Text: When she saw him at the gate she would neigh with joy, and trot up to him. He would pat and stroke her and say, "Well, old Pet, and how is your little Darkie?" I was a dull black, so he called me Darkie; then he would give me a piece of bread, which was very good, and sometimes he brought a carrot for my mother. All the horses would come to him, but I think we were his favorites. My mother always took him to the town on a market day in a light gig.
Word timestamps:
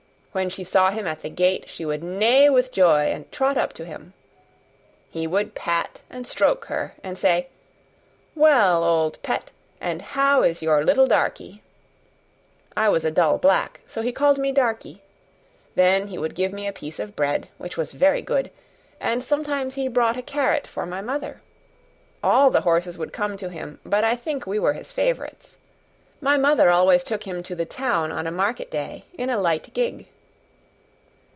When 0.33 0.47
she 0.49 0.63
saw 0.63 0.91
him 0.91 1.05
at 1.07 1.23
the 1.23 1.29
gate 1.29 1.67
she 1.67 1.83
would 1.83 2.01
neigh 2.01 2.49
with 2.49 2.71
joy, 2.71 3.11
and 3.11 3.29
trot 3.33 3.57
up 3.57 3.73
to 3.73 3.83
him. 3.83 4.13
He 5.09 5.27
would 5.27 5.55
pat 5.55 6.03
and 6.09 6.25
stroke 6.25 6.63
her 6.67 6.93
and 7.03 7.17
say, 7.17 7.49
"Well, 8.33 8.81
old 8.85 9.21
Pet, 9.23 9.51
and 9.81 10.01
how 10.01 10.41
is 10.43 10.61
your 10.61 10.85
little 10.85 11.05
Darkie?" 11.05 11.61
I 12.77 12.87
was 12.87 13.03
a 13.03 13.11
dull 13.11 13.39
black, 13.39 13.81
so 13.85 14.01
he 14.01 14.13
called 14.13 14.37
me 14.37 14.53
Darkie; 14.53 15.01
then 15.75 16.07
he 16.07 16.17
would 16.17 16.33
give 16.33 16.53
me 16.53 16.65
a 16.65 16.71
piece 16.71 16.97
of 17.01 17.13
bread, 17.13 17.49
which 17.57 17.75
was 17.75 17.91
very 17.91 18.21
good, 18.21 18.51
and 19.01 19.21
sometimes 19.25 19.75
he 19.75 19.89
brought 19.89 20.15
a 20.15 20.21
carrot 20.21 20.65
for 20.65 20.85
my 20.85 21.01
mother. 21.01 21.41
All 22.23 22.49
the 22.49 22.61
horses 22.61 22.97
would 22.97 23.11
come 23.11 23.35
to 23.35 23.49
him, 23.49 23.81
but 23.85 24.05
I 24.05 24.15
think 24.15 24.47
we 24.47 24.59
were 24.59 24.71
his 24.75 24.93
favorites. 24.93 25.57
My 26.21 26.37
mother 26.37 26.69
always 26.69 27.03
took 27.03 27.25
him 27.27 27.43
to 27.43 27.53
the 27.53 27.65
town 27.65 28.13
on 28.13 28.25
a 28.25 28.31
market 28.31 28.71
day 28.71 29.03
in 29.17 29.29
a 29.29 29.37
light 29.37 29.73
gig. 29.73 30.07